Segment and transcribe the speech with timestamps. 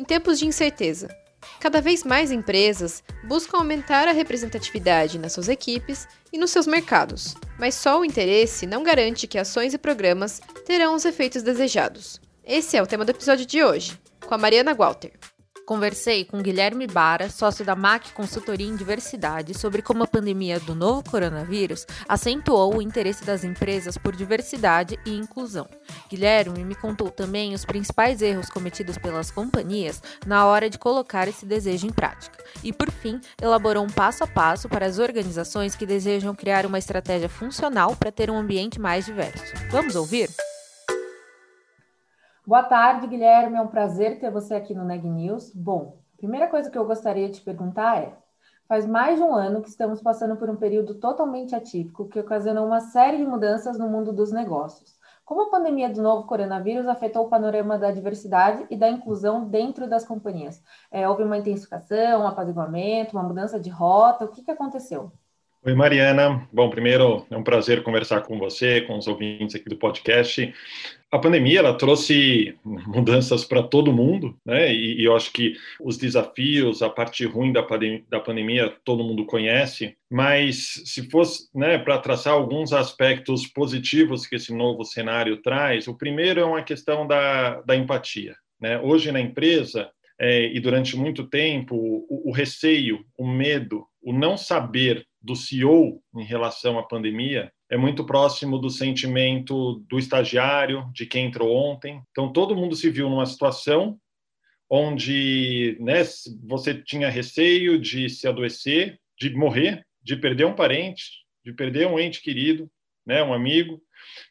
[0.00, 1.14] em tempos de incerteza.
[1.60, 7.34] Cada vez mais empresas buscam aumentar a representatividade nas suas equipes e nos seus mercados,
[7.58, 12.18] mas só o interesse não garante que ações e programas terão os efeitos desejados.
[12.42, 15.12] Esse é o tema do episódio de hoje, com a Mariana Walter.
[15.70, 20.74] Conversei com Guilherme Bara, sócio da MAC Consultoria em Diversidade, sobre como a pandemia do
[20.74, 25.68] novo coronavírus acentuou o interesse das empresas por diversidade e inclusão.
[26.08, 31.46] Guilherme me contou também os principais erros cometidos pelas companhias na hora de colocar esse
[31.46, 32.42] desejo em prática.
[32.64, 36.80] E, por fim, elaborou um passo a passo para as organizações que desejam criar uma
[36.80, 39.54] estratégia funcional para ter um ambiente mais diverso.
[39.70, 40.28] Vamos ouvir?
[42.46, 43.56] Boa tarde, Guilherme.
[43.58, 45.52] É um prazer ter você aqui no Neg News.
[45.54, 48.16] Bom, a primeira coisa que eu gostaria de te perguntar é:
[48.66, 52.66] faz mais de um ano que estamos passando por um período totalmente atípico que ocasionou
[52.66, 54.98] uma série de mudanças no mundo dos negócios.
[55.24, 59.86] Como a pandemia do novo coronavírus afetou o panorama da diversidade e da inclusão dentro
[59.86, 60.62] das companhias?
[60.90, 64.24] É, houve uma intensificação, um apaziguamento, uma mudança de rota?
[64.24, 65.12] O que, que aconteceu?
[65.62, 66.48] Oi, Mariana.
[66.52, 70.52] Bom, primeiro, é um prazer conversar com você, com os ouvintes aqui do podcast
[71.10, 74.72] a pandemia ela trouxe mudanças para todo mundo, né?
[74.72, 77.66] E, e, eu acho que os desafios, a parte ruim da,
[78.08, 84.36] da pandemia todo mundo conhece, mas se fosse, né, para traçar alguns aspectos positivos que
[84.36, 88.78] esse novo cenário traz, o primeiro é uma questão da, da empatia, né?
[88.78, 94.36] Hoje na empresa é, e durante muito tempo o, o receio, o medo, o não
[94.36, 101.06] saber do CEO em relação à pandemia é muito próximo do sentimento do estagiário, de
[101.06, 102.02] quem entrou ontem.
[102.10, 103.98] Então, todo mundo se viu numa situação
[104.68, 106.02] onde né,
[106.44, 111.98] você tinha receio de se adoecer, de morrer, de perder um parente, de perder um
[111.98, 112.70] ente querido,
[113.06, 113.80] né, um amigo,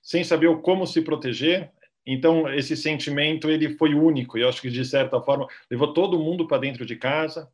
[0.01, 1.71] sem saber como se proteger.
[2.05, 6.19] Então, esse sentimento ele foi único e eu acho que, de certa forma, levou todo
[6.19, 7.49] mundo para dentro de casa,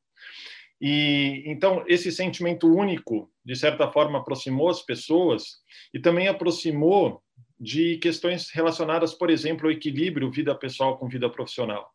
[0.79, 5.59] e então esse sentimento único, de certa forma, aproximou as pessoas
[5.93, 7.21] e também aproximou
[7.59, 11.89] de questões relacionadas, por exemplo, ao equilíbrio vida pessoal com vida profissional.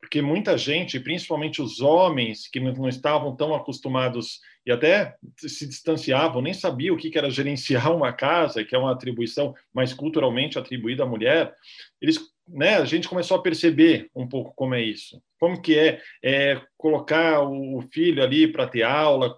[0.00, 6.42] Porque muita gente, principalmente os homens que não estavam tão acostumados e até se distanciavam,
[6.42, 11.04] nem sabiam o que era gerenciar uma casa, que é uma atribuição mais culturalmente atribuída
[11.04, 11.54] à mulher,
[12.00, 15.22] eles né, a gente começou a perceber um pouco como é isso.
[15.38, 19.36] Como que é, é colocar o filho ali para ter aula,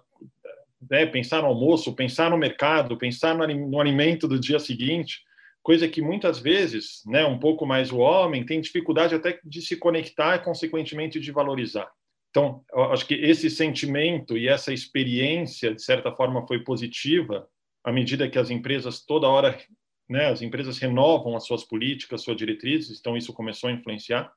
[0.89, 5.21] né, pensar no almoço, pensar no mercado, pensar no, no alimento do dia seguinte,
[5.63, 9.75] coisa que muitas vezes, né, um pouco mais o homem tem dificuldade até de se
[9.75, 11.89] conectar e, consequentemente, de valorizar.
[12.29, 17.47] Então, acho que esse sentimento e essa experiência, de certa forma, foi positiva
[17.83, 19.57] à medida que as empresas toda hora
[20.09, 24.31] né, as empresas renovam as suas políticas, suas diretrizes, então isso começou a influenciar.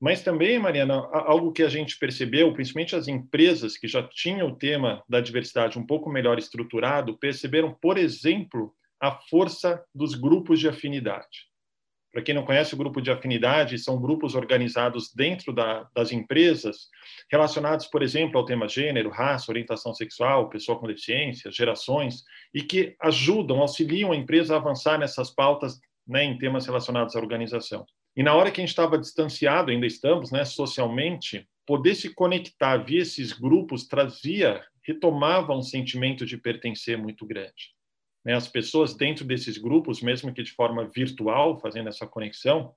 [0.00, 4.56] Mas também, Mariana, algo que a gente percebeu, principalmente as empresas que já tinham o
[4.56, 10.68] tema da diversidade um pouco melhor estruturado, perceberam, por exemplo, a força dos grupos de
[10.68, 11.48] afinidade.
[12.14, 16.88] Para quem não conhece o grupo de afinidade, são grupos organizados dentro da, das empresas,
[17.28, 22.22] relacionados, por exemplo, ao tema gênero, raça, orientação sexual, pessoa com deficiência, gerações,
[22.54, 27.18] e que ajudam, auxiliam a empresa a avançar nessas pautas né, em temas relacionados à
[27.18, 27.84] organização.
[28.16, 32.76] E na hora que a gente estava distanciado, ainda estamos, né, socialmente, poder se conectar
[32.76, 37.74] via esses grupos trazia, retomava um sentimento de pertencer muito grande.
[38.24, 38.34] Né?
[38.34, 42.74] As pessoas dentro desses grupos, mesmo que de forma virtual, fazendo essa conexão,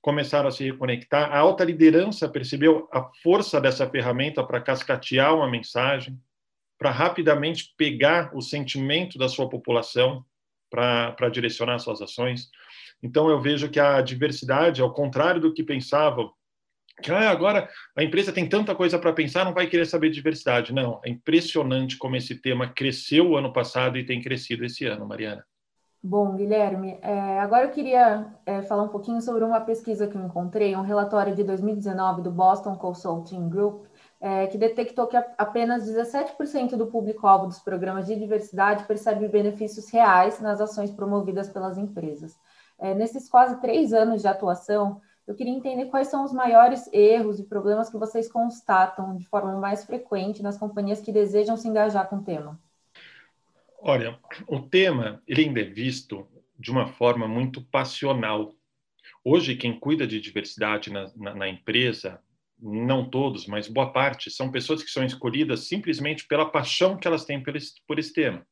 [0.00, 1.32] começaram a se reconectar.
[1.32, 6.20] A alta liderança percebeu a força dessa ferramenta para cascatear uma mensagem,
[6.78, 10.24] para rapidamente pegar o sentimento da sua população
[10.68, 12.50] para direcionar suas ações.
[13.02, 16.32] Então, eu vejo que a diversidade, ao contrário do que pensavam
[17.10, 20.72] ah, agora a empresa tem tanta coisa para pensar, não vai querer saber de diversidade.
[20.72, 25.06] Não, é impressionante como esse tema cresceu o ano passado e tem crescido esse ano,
[25.06, 25.44] Mariana.
[26.04, 30.20] Bom, Guilherme, é, agora eu queria é, falar um pouquinho sobre uma pesquisa que eu
[30.20, 33.86] encontrei, um relatório de 2019 do Boston Consulting Group,
[34.20, 40.40] é, que detectou que apenas 17% do público-alvo dos programas de diversidade percebe benefícios reais
[40.40, 42.36] nas ações promovidas pelas empresas.
[42.80, 47.38] É, nesses quase três anos de atuação, Eu queria entender quais são os maiores erros
[47.38, 52.08] e problemas que vocês constatam de forma mais frequente nas companhias que desejam se engajar
[52.08, 52.60] com o tema.
[53.80, 56.26] Olha, o tema ele ainda é visto
[56.58, 58.54] de uma forma muito passional.
[59.24, 62.20] Hoje, quem cuida de diversidade na, na, na empresa,
[62.58, 67.24] não todos, mas boa parte, são pessoas que são escolhidas simplesmente pela paixão que elas
[67.24, 68.46] têm por esse, por esse tema.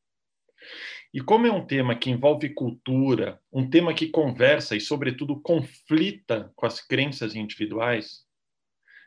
[1.13, 6.51] E como é um tema que envolve cultura, um tema que conversa e, sobretudo, conflita
[6.55, 8.25] com as crenças individuais,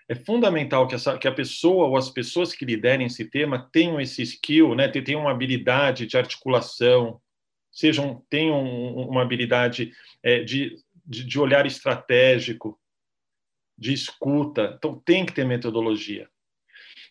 [0.07, 3.99] é fundamental que, essa, que a pessoa ou as pessoas que liderem esse tema tenham
[3.99, 7.21] esse skill, né, tenham uma habilidade de articulação,
[7.73, 8.63] sejam tenham
[8.95, 9.93] uma habilidade
[10.23, 12.79] é, de, de, de olhar estratégico,
[13.79, 14.75] de escuta.
[14.77, 16.29] Então, tem que ter metodologia.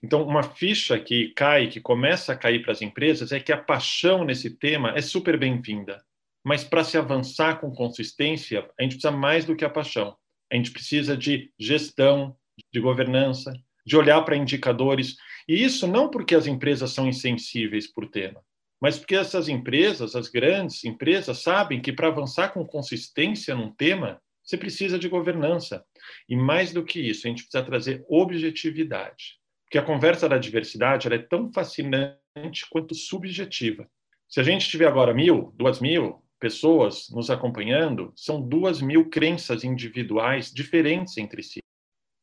[0.03, 3.57] Então, uma ficha que cai, que começa a cair para as empresas, é que a
[3.57, 6.03] paixão nesse tema é super bem-vinda.
[6.43, 10.15] Mas para se avançar com consistência, a gente precisa mais do que a paixão.
[10.51, 12.35] A gente precisa de gestão,
[12.71, 13.53] de governança,
[13.85, 15.15] de olhar para indicadores.
[15.47, 18.41] E isso não porque as empresas são insensíveis por tema,
[18.81, 24.21] mas porque essas empresas, as grandes empresas, sabem que para avançar com consistência num tema,
[24.43, 25.85] você precisa de governança.
[26.27, 29.41] E mais do que isso, a gente precisa trazer objetividade
[29.73, 33.89] que a conversa da diversidade é tão fascinante quanto subjetiva.
[34.29, 39.63] Se a gente tiver agora mil, duas mil pessoas nos acompanhando, são duas mil crenças
[39.63, 41.59] individuais diferentes entre si,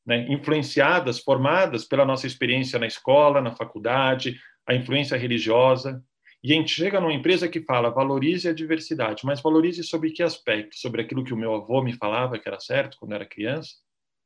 [0.06, 0.28] né?
[0.28, 6.00] influenciadas, formadas pela nossa experiência na escola, na faculdade, a influência religiosa.
[6.44, 10.22] E a gente chega numa empresa que fala valorize a diversidade, mas valorize sobre que
[10.22, 10.78] aspecto?
[10.78, 13.74] Sobre aquilo que o meu avô me falava que era certo quando era criança?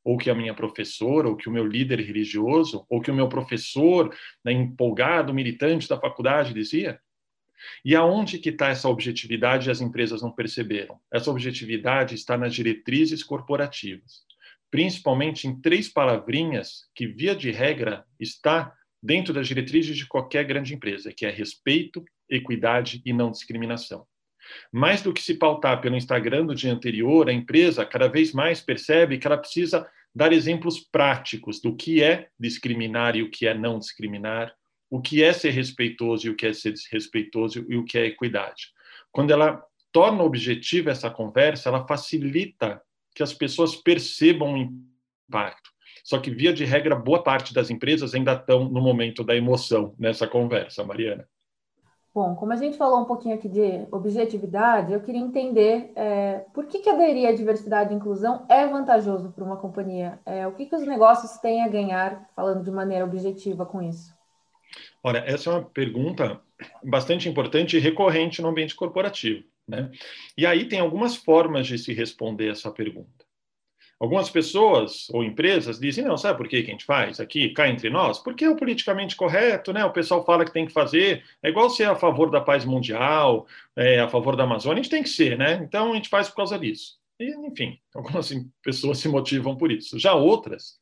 [0.04, 3.28] Ou que a minha professora, ou que o meu líder religioso, ou que o meu
[3.28, 4.14] professor,
[4.44, 7.00] né, empolgado, militante da faculdade dizia?
[7.82, 11.00] E aonde que está essa objetividade as empresas não perceberam?
[11.10, 14.22] Essa objetividade está nas diretrizes corporativas,
[14.70, 20.74] principalmente em três palavrinhas que, via de regra, está dentro das diretrizes de qualquer grande
[20.74, 24.06] empresa, que é respeito, equidade e não discriminação.
[24.73, 28.61] Mais do que se pautar pelo Instagram do dia anterior, a empresa cada vez mais
[28.61, 33.55] percebe que ela precisa dar exemplos práticos do que é discriminar e o que é
[33.55, 34.55] não discriminar,
[34.88, 38.06] o que é ser respeitoso e o que é ser desrespeitoso e o que é
[38.06, 38.69] equidade.
[39.11, 39.62] Quando ela
[39.93, 42.81] torna objetiva essa conversa, ela facilita
[43.14, 44.56] que as pessoas percebam o
[45.29, 45.70] impacto.
[46.05, 49.94] Só que, via de regra, boa parte das empresas ainda estão no momento da emoção
[49.99, 51.26] nessa conversa, Mariana.
[52.14, 56.66] Bom, como a gente falou um pouquinho aqui de objetividade, eu queria entender é, por
[56.66, 60.20] que, que aderir à diversidade e inclusão é vantajoso para uma companhia?
[60.25, 64.14] É, o que, que os negócios têm a ganhar, falando de maneira objetiva com isso?
[65.02, 66.40] Olha, essa é uma pergunta
[66.84, 69.43] bastante importante e recorrente no ambiente corporativo.
[69.67, 69.90] Né?
[70.38, 73.23] E aí tem algumas formas de se responder essa pergunta.
[73.99, 77.88] Algumas pessoas ou empresas dizem, não, sabe por que a gente faz aqui, cá entre
[77.91, 78.19] nós?
[78.19, 79.85] Porque é o politicamente correto, né?
[79.85, 83.46] O pessoal fala que tem que fazer, é igual ser a favor da paz mundial,
[83.76, 85.61] é, a favor da Amazônia, a gente tem que ser, né?
[85.62, 86.99] Então a gente faz por causa disso.
[87.19, 88.31] E, enfim, algumas
[88.62, 89.99] pessoas se motivam por isso.
[89.99, 90.79] Já outras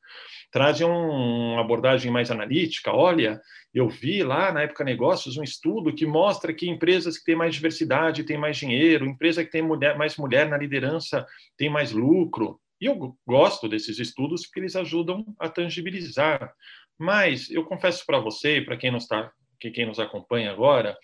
[0.51, 2.93] trazem uma abordagem mais analítica.
[2.93, 3.41] Olha,
[3.73, 7.55] eu vi lá na época negócios um estudo que mostra que empresas que têm mais
[7.55, 11.27] diversidade têm mais dinheiro, empresa que tem mulher, mais mulher na liderança
[11.57, 12.61] tem mais lucro.
[12.83, 16.53] E eu gosto desses estudos porque eles ajudam a tangibilizar.
[16.99, 20.99] Mas eu confesso para você e para quem não está, que quem nos acompanha agora,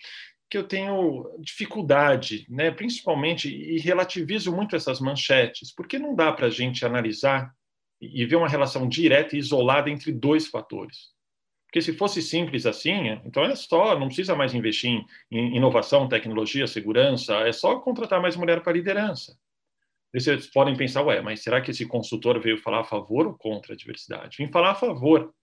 [0.49, 6.47] que eu tenho dificuldade, né, principalmente, e relativizo muito essas manchetes, porque não dá para
[6.47, 7.49] a gente analisar
[8.01, 11.13] e ver uma relação direta e isolada entre dois fatores.
[11.67, 16.67] Porque se fosse simples assim, então é só, não precisa mais investir em inovação, tecnologia,
[16.67, 19.39] segurança, é só contratar mais mulher para liderança.
[20.13, 23.73] Vocês podem pensar, ué, mas será que esse consultor veio falar a favor ou contra
[23.73, 24.37] a diversidade?
[24.37, 25.33] Vim falar a favor,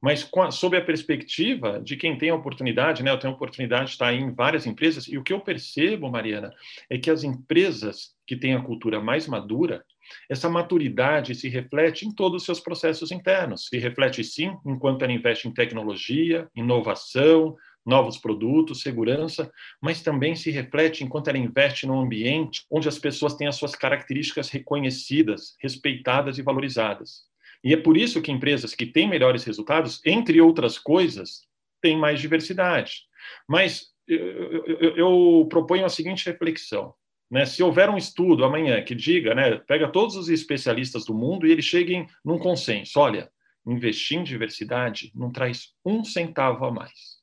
[0.00, 3.10] mas a, sob a perspectiva de quem tem a oportunidade, né?
[3.10, 6.50] Eu tenho a oportunidade de estar em várias empresas, e o que eu percebo, Mariana,
[6.88, 9.84] é que as empresas que têm a cultura mais madura,
[10.30, 13.66] essa maturidade se reflete em todos os seus processos internos.
[13.66, 19.50] Se reflete, sim, enquanto ela investe em tecnologia, inovação, novos produtos, segurança,
[19.80, 23.76] mas também se reflete enquanto ela investe num ambiente onde as pessoas têm as suas
[23.76, 27.22] características reconhecidas, respeitadas e valorizadas.
[27.62, 31.42] E é por isso que empresas que têm melhores resultados, entre outras coisas,
[31.80, 33.02] têm mais diversidade.
[33.48, 36.92] Mas eu, eu, eu proponho a seguinte reflexão.
[37.30, 37.44] Né?
[37.46, 41.52] Se houver um estudo amanhã que diga, né, pega todos os especialistas do mundo e
[41.52, 43.30] eles cheguem num consenso, olha,
[43.66, 47.15] investir em diversidade não traz um centavo a mais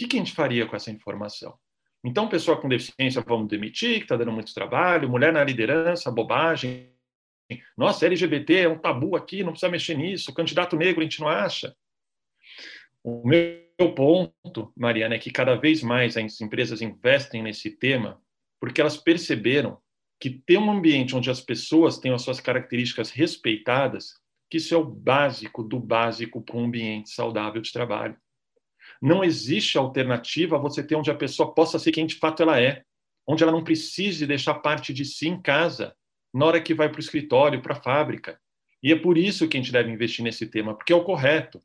[0.00, 1.58] que, que a gente faria com essa informação?
[2.02, 6.90] Então, pessoa com deficiência, vamos demitir, que está dando muito trabalho, mulher na liderança, bobagem,
[7.76, 11.28] nossa, LGBT é um tabu aqui, não precisa mexer nisso, candidato negro a gente não
[11.28, 11.76] acha.
[13.04, 18.22] O meu ponto, Mariana, é que cada vez mais as empresas investem nesse tema
[18.58, 19.78] porque elas perceberam
[20.18, 24.14] que ter um ambiente onde as pessoas têm as suas características respeitadas,
[24.50, 28.16] que isso é o básico do básico para um ambiente saudável de trabalho.
[29.00, 32.60] Não existe alternativa a você ter onde a pessoa possa ser quem de fato ela
[32.60, 32.84] é,
[33.26, 35.94] onde ela não precise deixar parte de si em casa,
[36.32, 38.40] na hora que vai para o escritório, para a fábrica.
[38.82, 41.62] E é por isso que a gente deve investir nesse tema, porque é o correto.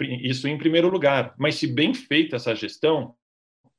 [0.00, 1.34] Isso em primeiro lugar.
[1.38, 3.14] Mas se bem feita essa gestão,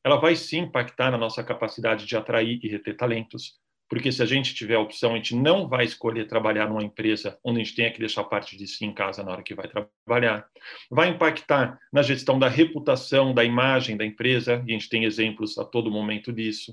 [0.03, 3.58] ela vai sim impactar na nossa capacidade de atrair e reter talentos.
[3.89, 7.39] Porque se a gente tiver a opção, a gente não vai escolher trabalhar numa empresa
[7.43, 9.67] onde a gente tenha que deixar parte de si em casa na hora que vai
[9.67, 10.47] trabalhar.
[10.91, 15.57] Vai impactar na gestão da reputação, da imagem da empresa, e a gente tem exemplos
[15.57, 16.71] a todo momento disso.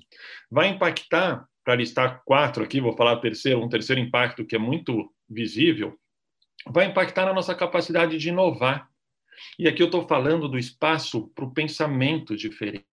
[0.50, 5.12] Vai impactar para listar quatro aqui, vou falar terceiro, um terceiro impacto que é muito
[5.28, 5.98] visível,
[6.68, 8.88] vai impactar na nossa capacidade de inovar.
[9.58, 12.84] E aqui eu estou falando do espaço para o pensamento diferente.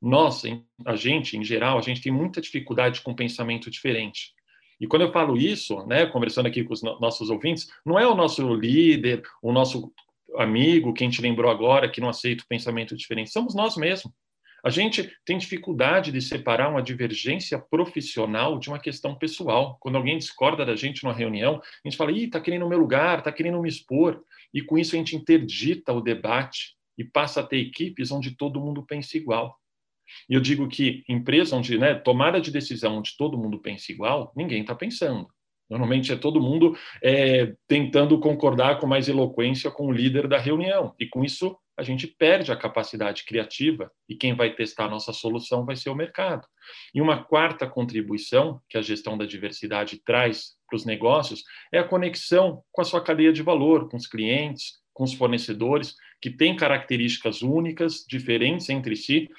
[0.00, 0.42] Nós,
[0.86, 4.32] a gente, em geral, a gente tem muita dificuldade com pensamento diferente.
[4.80, 8.14] E quando eu falo isso, né, conversando aqui com os nossos ouvintes, não é o
[8.14, 9.92] nosso líder, o nosso
[10.36, 14.12] amigo, quem te lembrou agora, que não aceita o pensamento diferente, somos nós mesmos.
[14.62, 19.78] A gente tem dificuldade de separar uma divergência profissional de uma questão pessoal.
[19.80, 22.78] Quando alguém discorda da gente numa reunião, a gente fala, ih, tá querendo o meu
[22.78, 24.22] lugar, tá querendo me expor.
[24.52, 28.60] E com isso a gente interdita o debate e passa a ter equipes onde todo
[28.60, 29.59] mundo pensa igual.
[30.28, 34.32] E eu digo que empresa onde, né, tomada de decisão onde todo mundo pensa igual,
[34.36, 35.28] ninguém está pensando.
[35.70, 40.94] Normalmente é todo mundo é, tentando concordar com mais eloquência com o líder da reunião.
[40.98, 45.12] E com isso a gente perde a capacidade criativa e quem vai testar a nossa
[45.12, 46.46] solução vai ser o mercado.
[46.92, 51.86] E uma quarta contribuição que a gestão da diversidade traz para os negócios é a
[51.86, 56.54] conexão com a sua cadeia de valor, com os clientes, com os fornecedores, que têm
[56.54, 59.30] características únicas, diferentes entre si,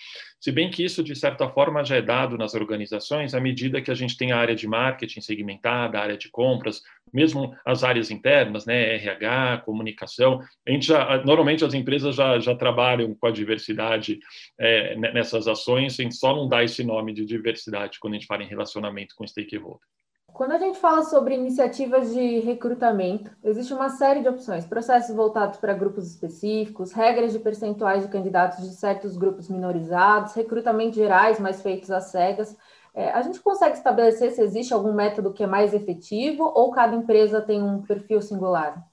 [0.41, 3.91] se bem que isso, de certa forma, já é dado nas organizações à medida que
[3.91, 6.81] a gente tem a área de marketing segmentada, a área de compras,
[7.13, 10.41] mesmo as áreas internas, né, RH, comunicação.
[10.67, 14.19] A gente já, normalmente as empresas já, já trabalham com a diversidade
[14.59, 18.27] é, nessas ações, a gente só não dá esse nome de diversidade quando a gente
[18.27, 19.87] fala em relacionamento com stakeholder.
[20.33, 25.59] Quando a gente fala sobre iniciativas de recrutamento, existe uma série de opções: processos voltados
[25.59, 31.61] para grupos específicos, regras de percentuais de candidatos de certos grupos minorizados, recrutamentos gerais, mais
[31.61, 32.57] feitos às cegas.
[32.93, 36.95] É, a gente consegue estabelecer se existe algum método que é mais efetivo ou cada
[36.95, 38.83] empresa tem um perfil singular?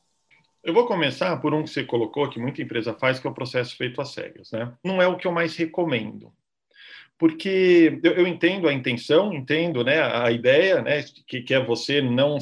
[0.62, 3.34] Eu vou começar por um que você colocou, que muita empresa faz, que é o
[3.34, 4.50] processo feito às cegas.
[4.52, 4.72] Né?
[4.84, 6.32] Não é o que eu mais recomendo
[7.18, 12.00] porque eu, eu, entendo a intenção, entendo né, a ideia, né, que, que é você
[12.00, 12.38] não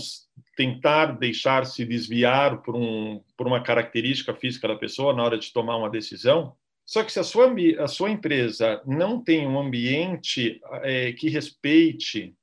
[0.54, 5.52] tentar deixar se desviar por, um, por uma característica física da pessoa na hora de
[5.52, 6.54] tomar uma decisão.
[6.84, 12.34] Só que se a sua, a sua empresa não tem um ambiente é, que respeite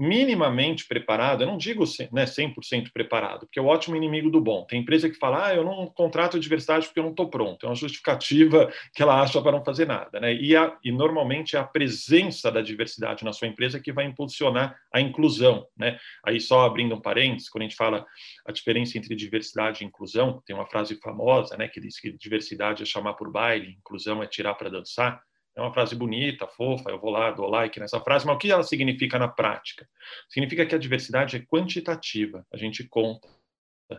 [0.00, 4.64] minimamente preparado, eu não digo né, 100% preparado, porque é o ótimo inimigo do bom.
[4.64, 7.66] Tem empresa que fala, ah, eu não contrato diversidade porque eu não estou pronto.
[7.66, 10.18] É uma justificativa que ela acha para não fazer nada.
[10.18, 10.32] Né?
[10.32, 14.74] E, a, e normalmente é a presença da diversidade na sua empresa que vai impulsionar
[14.90, 15.66] a inclusão.
[15.76, 15.98] Né?
[16.24, 18.06] Aí só abrindo um parênteses, quando a gente fala
[18.46, 22.82] a diferença entre diversidade e inclusão, tem uma frase famosa né, que diz que diversidade
[22.82, 25.20] é chamar por baile, inclusão é tirar para dançar.
[25.60, 28.50] É uma frase bonita, fofa, eu vou lá, dou like nessa frase, mas o que
[28.50, 29.86] ela significa na prática?
[30.26, 33.28] Significa que a diversidade é quantitativa, a gente conta.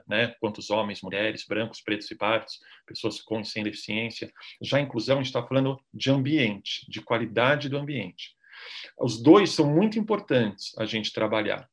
[0.08, 0.30] Né?
[0.40, 4.34] Quantos homens, mulheres, brancos, pretos e pardos, pessoas com e sem deficiência.
[4.60, 8.36] Já a inclusão, a gente está falando de ambiente, de qualidade do ambiente.
[8.98, 11.70] Os dois são muito importantes a gente trabalhar,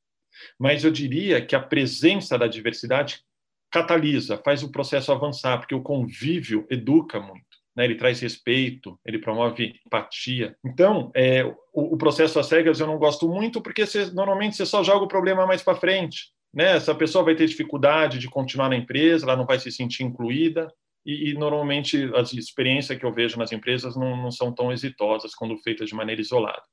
[0.58, 3.24] mas eu diria que a presença da diversidade
[3.70, 7.47] catalisa, faz o processo avançar, porque o convívio educa muito
[7.78, 7.84] né?
[7.84, 10.56] ele traz respeito, ele promove empatia.
[10.66, 14.82] Então, é, o, o, processo às cegas eu não gosto muito, porque normalmente você só
[14.82, 16.32] joga o problema mais para frente.
[16.52, 16.74] Né?
[16.74, 20.66] Essa pessoa vai ter dificuldade de continuar na empresa, ela não vai se sentir incluída,
[21.06, 25.32] e, e normalmente as experiências que eu vejo nas empresas não, não são tão exitosas
[25.32, 26.64] quando feitas de maneira isolada.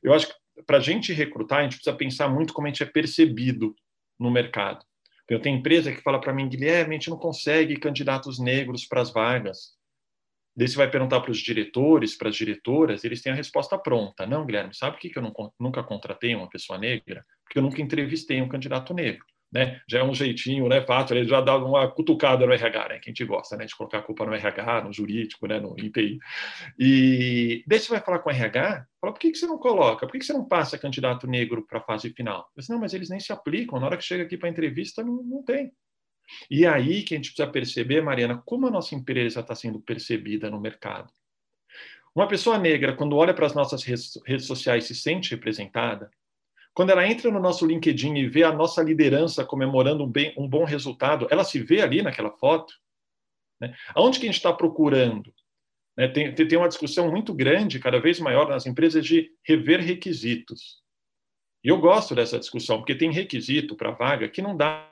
[0.00, 0.34] Eu acho que
[0.64, 3.74] para a gente recrutar, a gente precisa pensar muito como a gente é percebido
[4.16, 4.84] no mercado.
[5.28, 9.00] Eu tenho empresa que fala para mim, Guilherme, a gente não consegue candidatos negros para
[9.00, 9.75] as vagas.
[10.56, 14.26] Daí você vai perguntar para os diretores, para as diretoras, eles têm a resposta pronta.
[14.26, 17.24] Não, Guilherme, sabe por que eu não, nunca contratei uma pessoa negra?
[17.44, 19.24] Porque eu nunca entrevistei um candidato negro.
[19.52, 19.80] né?
[19.88, 20.80] Já é um jeitinho, né?
[20.82, 22.98] Fácil, ele já dá uma cutucada no RH, né?
[22.98, 23.64] Que a gente gosta, né?
[23.64, 25.60] De colocar a culpa no RH, no jurídico, né?
[25.60, 26.18] No ITI.
[26.78, 30.06] E daí você vai falar com o RH, fala, por que, que você não coloca?
[30.06, 32.40] Por que, que você não passa candidato negro para a fase final?
[32.56, 33.78] Eu disse, não, mas eles nem se aplicam.
[33.78, 35.72] Na hora que chega aqui para a entrevista, não, não tem.
[36.50, 40.50] E aí que a gente precisa perceber, Mariana, como a nossa empresa está sendo percebida
[40.50, 41.12] no mercado.
[42.14, 46.10] Uma pessoa negra, quando olha para as nossas redes sociais, se sente representada,
[46.72, 50.46] quando ela entra no nosso LinkedIn e vê a nossa liderança comemorando um, bem, um
[50.46, 52.74] bom resultado, ela se vê ali naquela foto?
[53.60, 53.74] Né?
[53.94, 55.32] Aonde que a gente está procurando?
[55.96, 56.08] Né?
[56.08, 60.82] Tem, tem uma discussão muito grande, cada vez maior nas empresas, de rever requisitos.
[61.64, 64.90] E eu gosto dessa discussão, porque tem requisito para vaga que não dá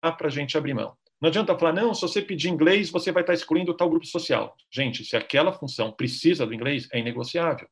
[0.00, 0.96] para a gente abrir mão.
[1.20, 4.06] Não adianta falar, não, se você pedir inglês, você vai estar tá excluindo tal grupo
[4.06, 4.54] social.
[4.70, 7.68] Gente, se aquela função precisa do inglês, é inegociável.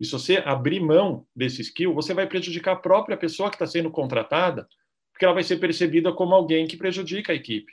[0.00, 3.66] E se você abrir mão desse skill, você vai prejudicar a própria pessoa que está
[3.66, 4.68] sendo contratada,
[5.12, 7.72] porque ela vai ser percebida como alguém que prejudica a equipe.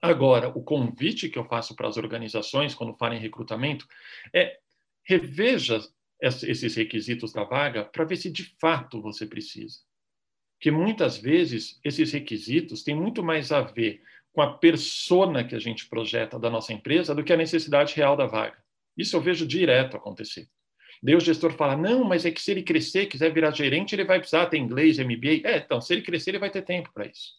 [0.00, 3.86] Agora, o convite que eu faço para as organizações quando falam em recrutamento
[4.34, 4.58] é
[5.04, 5.80] reveja
[6.20, 9.78] esses requisitos da vaga para ver se de fato você precisa.
[10.60, 15.58] Que muitas vezes esses requisitos têm muito mais a ver com a persona que a
[15.58, 18.56] gente projeta da nossa empresa do que a necessidade real da vaga.
[18.96, 20.48] Isso eu vejo direto acontecer.
[21.02, 24.04] Daí o gestor fala: não, mas é que se ele crescer, quiser virar gerente, ele
[24.04, 25.42] vai precisar ter inglês, MBA.
[25.44, 27.34] É, então, se ele crescer, ele vai ter tempo para isso.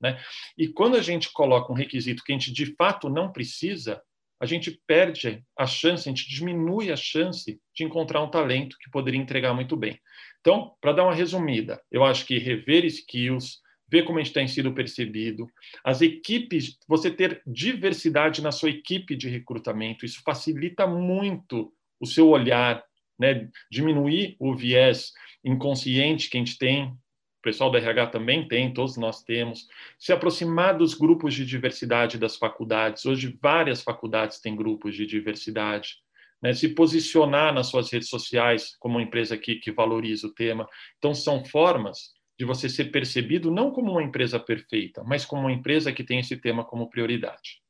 [0.00, 0.20] Né?
[0.58, 4.02] E quando a gente coloca um requisito que a gente de fato não precisa,
[4.40, 8.90] a gente perde a chance, a gente diminui a chance de encontrar um talento que
[8.90, 9.98] poderia entregar muito bem.
[10.44, 14.46] Então, para dar uma resumida, eu acho que rever skills, ver como a gente tem
[14.46, 15.46] sido percebido,
[15.82, 22.28] as equipes, você ter diversidade na sua equipe de recrutamento, isso facilita muito o seu
[22.28, 22.84] olhar,
[23.18, 28.74] né, diminuir o viés inconsciente que a gente tem, o pessoal da RH também tem,
[28.74, 29.66] todos nós temos,
[29.98, 33.06] se aproximar dos grupos de diversidade das faculdades.
[33.06, 36.03] Hoje, várias faculdades têm grupos de diversidade.
[36.44, 40.68] Né, se posicionar nas suas redes sociais como uma empresa que, que valoriza o tema.
[40.98, 45.52] Então, são formas de você ser percebido não como uma empresa perfeita, mas como uma
[45.52, 47.62] empresa que tem esse tema como prioridade.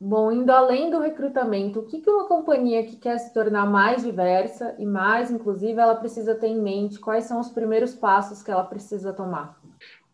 [0.00, 4.76] Bom, indo além do recrutamento, o que, uma companhia que quer se tornar mais diversa
[4.78, 7.00] e mais inclusiva, ela precisa ter em mente?
[7.00, 9.60] Quais são os primeiros passos que ela precisa tomar?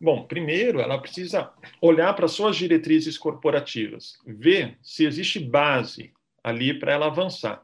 [0.01, 1.51] Bom, primeiro ela precisa
[1.83, 7.64] olhar para suas diretrizes corporativas, ver se existe base ali para ela avançar.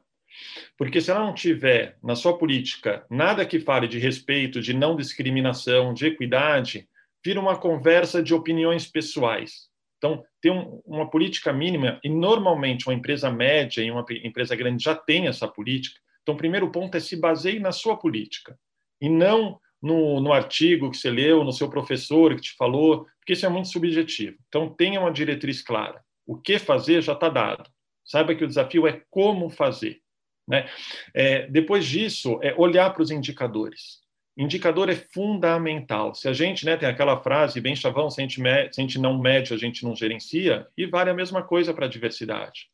[0.76, 4.96] Porque se ela não tiver na sua política nada que fale de respeito, de não
[4.96, 6.88] discriminação, de equidade,
[7.24, 9.68] vira uma conversa de opiniões pessoais.
[9.98, 14.82] Então, tem um, uma política mínima, e normalmente uma empresa média e uma empresa grande
[14.82, 16.00] já tem essa política.
[16.22, 18.58] Então, o primeiro ponto é se baseie na sua política,
[19.00, 23.34] e não no, no artigo que você leu, no seu professor que te falou, porque
[23.34, 24.36] isso é muito subjetivo.
[24.48, 26.02] Então, tenha uma diretriz clara.
[26.26, 27.68] O que fazer já está dado.
[28.04, 30.00] Saiba que o desafio é como fazer.
[30.50, 30.68] Né?
[31.14, 34.00] É, depois disso, é olhar para os indicadores.
[34.36, 36.12] Indicador é fundamental.
[36.14, 38.98] Se a gente né, tem aquela frase bem chavão, se a, gente se a gente
[38.98, 42.68] não mede, a gente não gerencia, e vale a mesma coisa para a diversidade.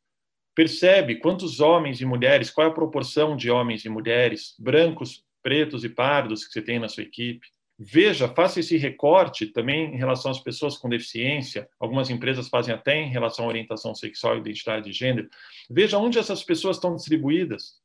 [0.54, 5.84] Percebe quantos homens e mulheres, qual é a proporção de homens e mulheres, brancos, pretos
[5.84, 7.46] e pardos que você tem na sua equipe.
[7.78, 11.68] Veja, faça esse recorte também em relação às pessoas com deficiência.
[11.78, 15.28] Algumas empresas fazem até em relação à orientação sexual e identidade de gênero.
[15.68, 17.80] Veja onde essas pessoas estão distribuídas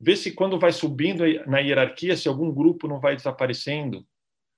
[0.00, 4.06] Vê se quando vai subindo na hierarquia, se algum grupo não vai desaparecendo.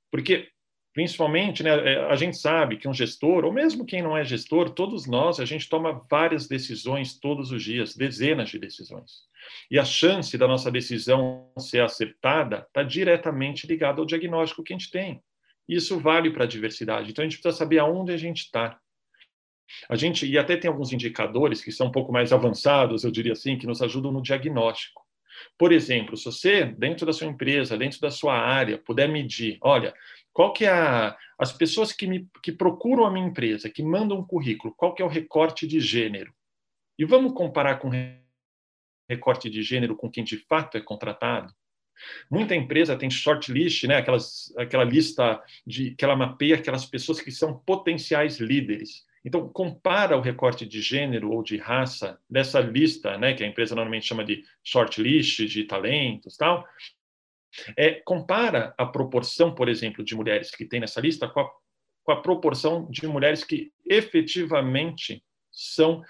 [0.08, 0.51] Porque,
[0.92, 4.70] principalmente, né, é, a gente sabe que um gestor, ou mesmo quem não é gestor,
[4.70, 9.22] todos nós, a gente toma várias decisões todos os dias, dezenas de decisões.
[9.70, 14.78] E a chance da nossa decisão ser acertada está diretamente ligada ao diagnóstico que a
[14.78, 15.22] gente tem.
[15.68, 17.10] Isso vale para a diversidade.
[17.10, 18.78] Então, a gente precisa saber aonde a gente está.
[19.88, 23.32] A gente, e até tem alguns indicadores que são um pouco mais avançados, eu diria
[23.32, 25.02] assim, que nos ajudam no diagnóstico.
[25.58, 29.94] Por exemplo, se você, dentro da sua empresa, dentro da sua área, puder medir, olha,
[30.32, 34.18] qual que é a, as pessoas que, me, que procuram a minha empresa, que mandam
[34.18, 36.32] um currículo, qual que é o recorte de gênero?
[36.98, 37.90] E vamos comparar com
[39.08, 41.52] recorte de gênero com quem de fato é contratado?
[42.30, 47.30] Muita empresa tem shortlist, né, aquelas, aquela lista de que ela mapeia aquelas pessoas que
[47.30, 49.04] são potenciais líderes.
[49.24, 53.74] Então, compara o recorte de gênero ou de raça dessa lista, né, que a empresa
[53.74, 56.66] normalmente chama de shortlist de talentos, tal.
[57.76, 61.50] É, compara a proporção, por exemplo, de mulheres que tem nessa lista com a,
[62.04, 66.02] com a proporção de mulheres que efetivamente são,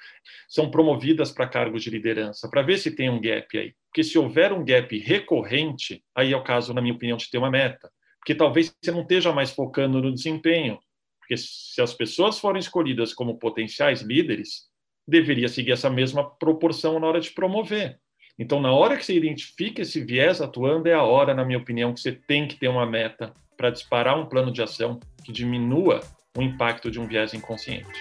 [0.49, 3.75] são promovidas para cargos de liderança, para ver se tem um gap aí.
[3.89, 7.39] Porque se houver um gap recorrente, aí é o caso, na minha opinião, de ter
[7.39, 7.91] uma meta.
[8.19, 10.79] Porque talvez você não esteja mais focando no desempenho,
[11.19, 14.71] Porque se as pessoas forem escolhidas como potenciais líderes,
[15.07, 18.01] deveria seguir essa mesma proporção na hora de promover.
[18.43, 21.95] Então, na hora que você identifica esse viés atuando, é a hora, na minha opinião,
[21.95, 26.01] que você tem que ter uma meta para disparar um plano de ação que diminua
[26.37, 28.01] o impacto de um viés inconsciente.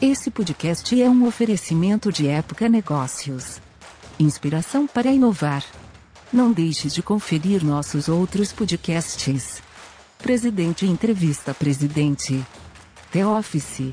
[0.00, 3.60] Esse podcast é um oferecimento de Época Negócios.
[4.20, 5.64] Inspiração para inovar.
[6.32, 9.60] Não deixe de conferir nossos outros podcasts.
[10.18, 12.40] Presidente Entrevista Presidente.
[13.10, 13.92] The Office.